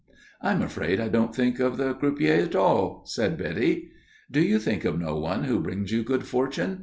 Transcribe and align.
"I'm 0.41 0.63
afraid 0.63 0.99
I 0.99 1.09
don't 1.09 1.35
think 1.35 1.59
of 1.59 1.77
the 1.77 1.93
croupier 1.93 2.41
at 2.41 2.55
all," 2.55 3.03
said 3.05 3.37
Betty. 3.37 3.91
"Do 4.31 4.41
you 4.41 4.57
think 4.57 4.83
of 4.83 4.99
no 4.99 5.15
one 5.19 5.43
who 5.43 5.59
brings 5.59 5.91
you 5.91 6.01
good 6.01 6.25
fortune?" 6.25 6.79